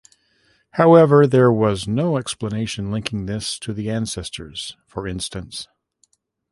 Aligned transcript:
However, 0.81 1.27
there 1.27 1.51
was 1.51 1.87
no 1.87 2.17
explanation 2.17 2.89
linking 2.89 3.27
this 3.27 3.59
to 3.59 3.71
the 3.71 3.91
ancestors, 3.91 4.75
for 4.87 5.07
instance. 5.07 5.67